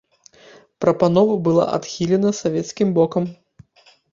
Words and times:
Прапанова 0.85 1.33
была 1.47 1.67
адхілена 1.77 2.33
савецкім 2.41 2.87
бокам. 2.99 3.23